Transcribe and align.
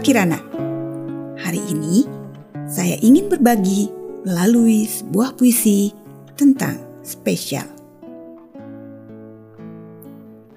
Kirana. 0.00 0.40
Hari 1.36 1.60
ini 1.68 2.08
saya 2.64 2.96
ingin 3.04 3.28
berbagi 3.28 3.92
melalui 4.24 4.88
sebuah 4.88 5.36
puisi 5.36 5.92
tentang 6.40 6.80
spesial. 7.04 7.68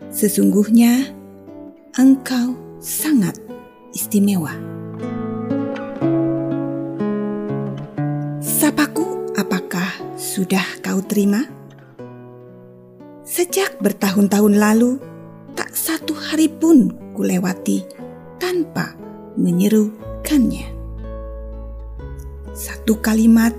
Sesungguhnya 0.07 1.11
engkau 1.99 2.55
sangat 2.79 3.35
istimewa. 3.91 4.55
Sapaku, 8.39 9.35
apakah 9.35 9.91
sudah 10.15 10.63
kau 10.79 11.03
terima? 11.03 11.43
Sejak 13.27 13.75
bertahun-tahun 13.83 14.55
lalu, 14.55 15.03
tak 15.51 15.75
satu 15.75 16.15
hari 16.15 16.47
pun 16.47 16.95
kulewati 17.11 17.83
tanpa 18.39 19.02
menyerukannya. 19.37 20.67
Satu 22.53 23.01
kalimat 23.01 23.53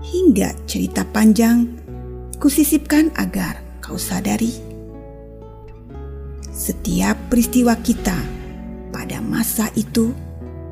hingga 0.00 0.56
cerita 0.64 1.04
panjang 1.04 1.68
kusisipkan 2.40 3.12
agar 3.18 3.60
kau 3.84 4.00
sadari. 4.00 4.52
Setiap 6.48 7.16
peristiwa 7.28 7.76
kita 7.78 8.16
pada 8.90 9.20
masa 9.20 9.68
itu 9.76 10.10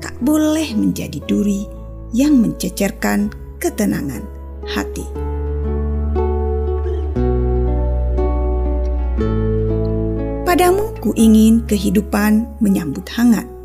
tak 0.01 0.17
boleh 0.21 0.73
menjadi 0.75 1.21
duri 1.25 1.69
yang 2.17 2.39
mencecerkan 2.41 3.31
ketenangan 3.61 4.25
hati. 4.67 5.07
Padamu 10.47 10.97
ku 11.05 11.13
ingin 11.13 11.67
kehidupan 11.69 12.49
menyambut 12.65 13.05
hangat. 13.13 13.56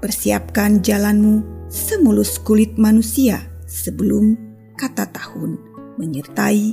Persiapkan 0.00 0.80
jalanmu 0.80 1.68
semulus 1.68 2.40
kulit 2.40 2.80
manusia 2.80 3.44
sebelum 3.68 4.32
kata 4.72 5.04
tahun 5.12 5.60
menyertai 6.00 6.72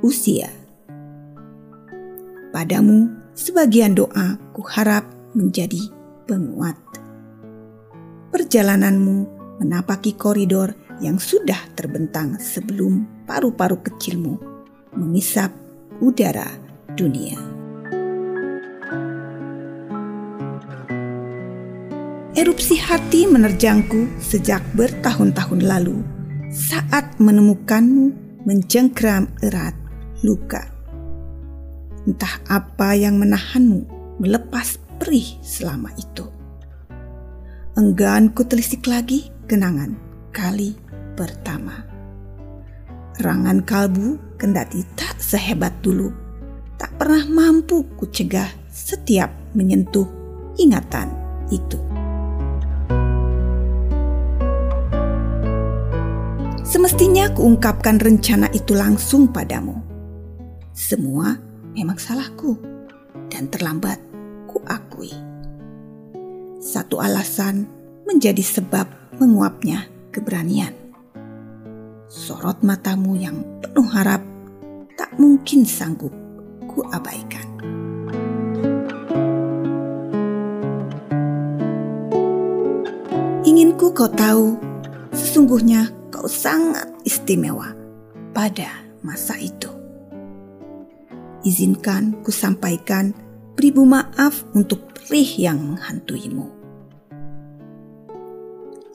usia. 0.00 0.48
Padamu 2.56 3.12
sebagian 3.36 3.92
doa 3.92 4.40
ku 4.56 4.64
harap 4.64 5.04
menjadi 5.36 5.92
penguat. 6.24 6.80
Perjalananmu 8.32 9.16
menapaki 9.60 10.16
koridor 10.16 10.72
yang 11.04 11.20
sudah 11.20 11.68
terbentang 11.76 12.40
sebelum 12.40 13.04
paru-paru 13.28 13.76
kecilmu 13.84 14.40
mengisap 14.96 15.52
udara 16.00 16.48
dunia. 16.96 17.53
Erupsi 22.34 22.74
hati 22.82 23.30
menerjangku 23.30 24.10
sejak 24.18 24.58
bertahun-tahun 24.74 25.70
lalu 25.70 26.02
saat 26.50 27.14
menemukanmu 27.22 28.10
mencengkram 28.42 29.30
erat 29.38 29.70
luka. 30.26 30.66
Entah 32.02 32.42
apa 32.50 32.98
yang 32.98 33.22
menahanmu 33.22 33.86
melepas 34.18 34.82
perih 34.98 35.38
selama 35.46 35.94
itu. 35.94 36.26
Enggan 37.78 38.34
ku 38.34 38.42
telisik 38.42 38.90
lagi 38.90 39.30
kenangan 39.46 39.94
kali 40.34 40.74
pertama. 41.14 41.86
Rangan 43.22 43.62
kalbu 43.62 44.42
kendati 44.42 44.82
tak 44.98 45.22
sehebat 45.22 45.70
dulu, 45.86 46.10
tak 46.82 46.98
pernah 46.98 47.30
mampu 47.30 47.86
ku 47.94 48.10
cegah 48.10 48.50
setiap 48.74 49.30
menyentuh 49.54 50.10
ingatan 50.58 51.14
itu. 51.54 51.93
Semestinya 56.74 57.30
kuungkapkan 57.30 58.02
rencana 58.02 58.50
itu 58.50 58.74
langsung 58.74 59.30
padamu. 59.30 59.78
Semua 60.74 61.38
memang 61.70 61.94
salahku 61.94 62.58
dan 63.30 63.46
terlambat 63.46 64.02
kuakui. 64.50 65.14
Satu 66.58 66.98
alasan 66.98 67.70
menjadi 68.10 68.42
sebab 68.42 68.90
menguapnya 69.22 69.86
keberanian. 70.10 70.74
Sorot 72.10 72.58
matamu 72.66 73.14
yang 73.22 73.38
penuh 73.62 73.86
harap 73.94 74.26
tak 74.98 75.14
mungkin 75.14 75.62
sanggup 75.62 76.10
ku 76.66 76.82
abaikan. 76.90 77.54
Inginku 83.46 83.94
kau 83.94 84.10
tahu, 84.10 84.58
sesungguhnya 85.14 86.02
kau 86.24 86.32
sangat 86.32 86.88
istimewa 87.04 87.76
pada 88.32 88.80
masa 89.04 89.36
itu. 89.36 89.68
Izinkan 91.44 92.24
ku 92.24 92.32
sampaikan 92.32 93.12
beribu 93.52 93.84
maaf 93.84 94.40
untuk 94.56 94.88
perih 94.96 95.28
yang 95.36 95.60
menghantuimu 95.60 96.48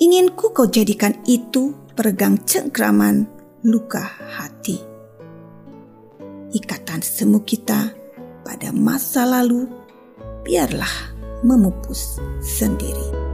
Inginku 0.01 0.57
kau 0.57 0.65
jadikan 0.65 1.13
itu 1.29 1.77
peregang 1.93 2.41
cengkraman 2.49 3.29
luka 3.61 4.01
hati. 4.33 4.81
Ikatan 6.49 7.05
semu 7.05 7.45
kita 7.45 7.93
pada 8.41 8.73
masa 8.73 9.29
lalu 9.29 9.69
biarlah 10.41 11.13
memupus 11.45 12.17
sendiri. 12.41 13.28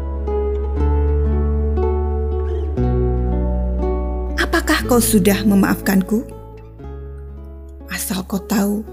Kau 4.86 5.02
sudah 5.02 5.42
memaafkanku? 5.46 6.26
Asal 7.90 8.22
kau 8.26 8.42
tahu, 8.42 8.86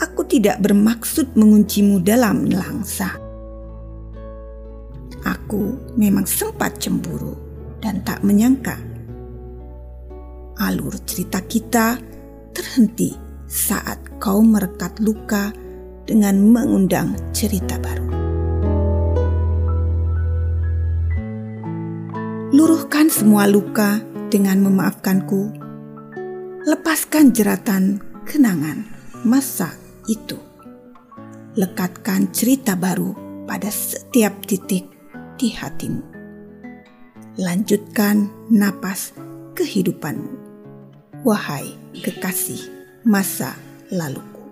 aku 0.00 0.22
tidak 0.28 0.60
bermaksud 0.60 1.32
menguncimu 1.36 2.04
dalam 2.04 2.44
nelangsa 2.48 3.26
Aku 5.26 5.74
memang 5.98 6.22
sempat 6.22 6.78
cemburu 6.78 7.34
dan 7.82 7.98
tak 8.06 8.22
menyangka 8.22 8.78
alur 10.62 10.94
cerita 11.02 11.42
kita 11.42 11.98
terhenti 12.54 13.12
saat 13.50 13.98
kau 14.22 14.38
merekat 14.40 14.96
luka 15.02 15.50
dengan 16.06 16.38
mengundang 16.40 17.18
cerita 17.34 17.76
baru. 17.76 18.08
Luruhkan 22.54 23.10
semua 23.10 23.50
luka 23.50 24.00
dengan 24.36 24.68
memaafkanku. 24.68 25.48
Lepaskan 26.68 27.32
jeratan 27.32 28.04
kenangan 28.28 28.84
masa 29.24 29.72
itu. 30.12 30.36
Lekatkan 31.56 32.28
cerita 32.36 32.76
baru 32.76 33.16
pada 33.48 33.72
setiap 33.72 34.36
titik 34.44 34.84
di 35.40 35.56
hatimu. 35.56 36.04
Lanjutkan 37.40 38.28
napas 38.52 39.16
kehidupanmu. 39.56 40.36
Wahai 41.24 41.72
kekasih 41.96 42.60
masa 43.08 43.56
laluku. 43.88 44.44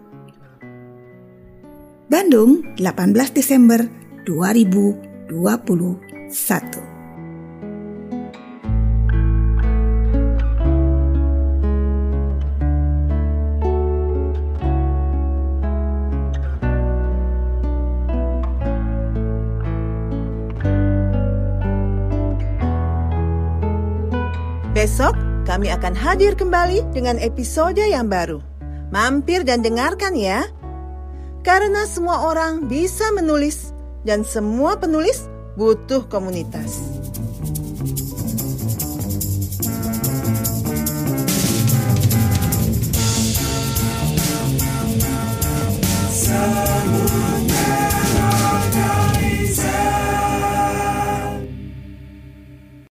Bandung, 2.09 2.65
18 2.81 3.37
Desember 3.37 3.84
2021. 4.25 6.94
Besok 24.84 25.16
kami 25.48 25.72
akan 25.72 25.97
hadir 25.97 26.36
kembali 26.36 26.84
dengan 26.92 27.16
episode 27.16 27.81
yang 27.81 28.04
baru. 28.04 28.45
Mampir 28.92 29.41
dan 29.41 29.65
dengarkan 29.65 30.13
ya. 30.13 30.45
Karena 31.41 31.89
semua 31.89 32.28
orang 32.28 32.69
bisa 32.69 33.09
menulis 33.16 33.72
dan 34.04 34.28
semua 34.28 34.77
penulis 34.77 35.25
butuh 35.57 36.04
komunitas. 36.13 37.01